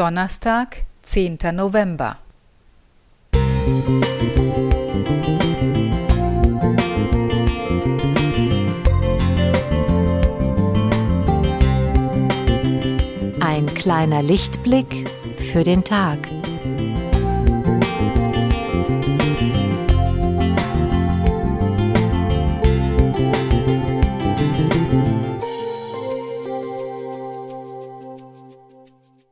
[0.00, 1.36] Donnerstag, 10.
[1.52, 2.16] November.
[13.40, 16.16] Ein kleiner Lichtblick für den Tag.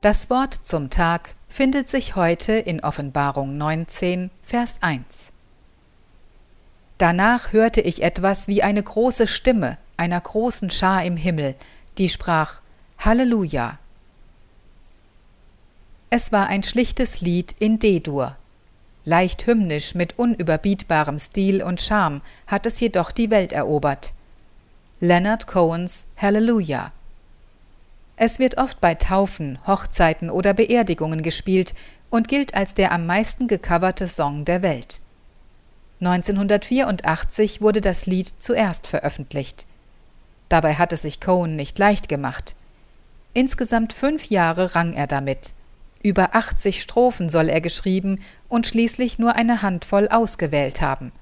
[0.00, 5.32] Das Wort zum Tag findet sich heute in Offenbarung 19, Vers 1.
[6.98, 11.56] Danach hörte ich etwas wie eine große Stimme einer großen Schar im Himmel,
[11.98, 12.60] die sprach
[13.00, 13.80] Halleluja.
[16.10, 18.36] Es war ein schlichtes Lied in D-Dur.
[19.04, 24.12] Leicht hymnisch mit unüberbietbarem Stil und Charme hat es jedoch die Welt erobert.
[25.00, 26.92] Leonard Cohens Halleluja.
[28.20, 31.72] Es wird oft bei Taufen, Hochzeiten oder Beerdigungen gespielt
[32.10, 35.00] und gilt als der am meisten gecoverte Song der Welt.
[36.00, 39.66] 1984 wurde das Lied zuerst veröffentlicht.
[40.48, 42.56] Dabei hat es sich Cohen nicht leicht gemacht.
[43.34, 45.52] Insgesamt fünf Jahre rang er damit.
[46.02, 51.12] Über 80 Strophen soll er geschrieben und schließlich nur eine Handvoll ausgewählt haben.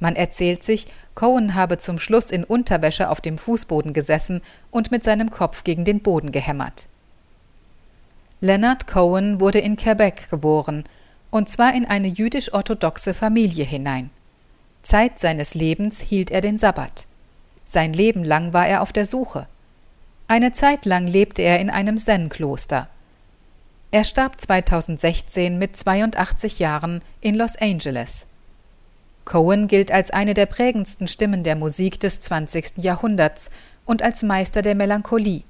[0.00, 5.02] Man erzählt sich, Cohen habe zum Schluss in Unterwäsche auf dem Fußboden gesessen und mit
[5.02, 6.86] seinem Kopf gegen den Boden gehämmert.
[8.40, 10.84] Leonard Cohen wurde in Quebec geboren,
[11.30, 14.10] und zwar in eine jüdisch-orthodoxe Familie hinein.
[14.82, 17.06] Zeit seines Lebens hielt er den Sabbat.
[17.64, 19.46] Sein Leben lang war er auf der Suche.
[20.28, 22.88] Eine Zeit lang lebte er in einem Zen-Kloster.
[23.90, 28.26] Er starb 2016 mit 82 Jahren in Los Angeles.
[29.28, 32.78] Cohen gilt als eine der prägendsten Stimmen der Musik des 20.
[32.78, 33.50] Jahrhunderts
[33.84, 35.42] und als Meister der Melancholie.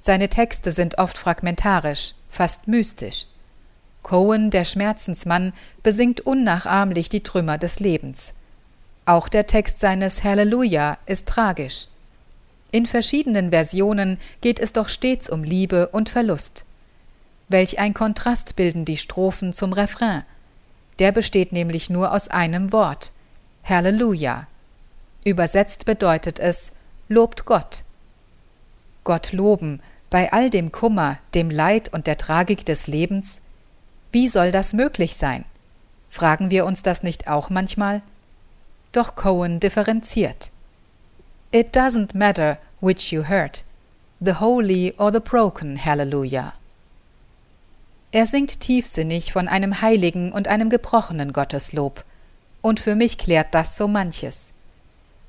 [0.00, 3.26] Seine Texte sind oft fragmentarisch, fast mystisch.
[4.02, 5.52] Cohen, der Schmerzensmann,
[5.84, 8.34] besingt unnachahmlich die Trümmer des Lebens.
[9.06, 11.86] Auch der Text seines Halleluja ist tragisch.
[12.72, 16.64] In verschiedenen Versionen geht es doch stets um Liebe und Verlust.
[17.48, 20.24] Welch ein Kontrast bilden die Strophen zum Refrain.
[20.98, 23.12] Der besteht nämlich nur aus einem Wort.
[23.66, 24.46] Halleluja.
[25.24, 26.70] Übersetzt bedeutet es
[27.08, 27.82] Lobt Gott.
[29.04, 29.80] Gott loben
[30.10, 33.40] bei all dem Kummer, dem Leid und der Tragik des Lebens?
[34.12, 35.44] Wie soll das möglich sein?
[36.10, 38.02] Fragen wir uns das nicht auch manchmal?
[38.92, 40.50] Doch Cohen differenziert.
[41.50, 43.64] It doesn't matter which you hurt,
[44.20, 46.52] the holy or the broken Hallelujah.
[48.12, 52.04] Er singt tiefsinnig von einem heiligen und einem gebrochenen Gotteslob.
[52.64, 54.54] Und für mich klärt das so manches.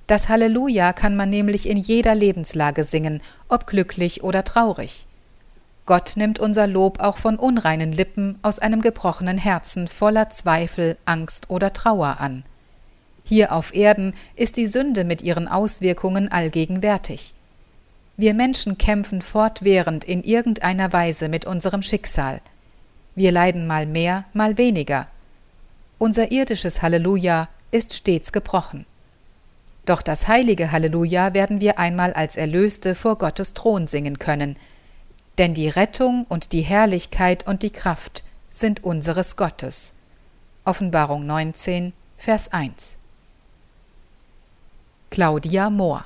[0.07, 5.05] Das Halleluja kann man nämlich in jeder Lebenslage singen, ob glücklich oder traurig.
[5.85, 11.49] Gott nimmt unser Lob auch von unreinen Lippen aus einem gebrochenen Herzen voller Zweifel, Angst
[11.49, 12.45] oder Trauer an.
[13.25, 17.33] Hier auf Erden ist die Sünde mit ihren Auswirkungen allgegenwärtig.
[18.15, 22.39] Wir Menschen kämpfen fortwährend in irgendeiner Weise mit unserem Schicksal–
[23.17, 25.07] wir leiden mal mehr, mal weniger.
[25.97, 28.85] Unser irdisches Halleluja ist stets gebrochen.
[29.85, 34.57] Doch das heilige Halleluja werden wir einmal als Erlöste vor Gottes Thron singen können,
[35.37, 39.93] denn die Rettung und die Herrlichkeit und die Kraft sind unseres Gottes.
[40.63, 42.97] Offenbarung 19, Vers 1.
[45.11, 46.05] Claudia Mohr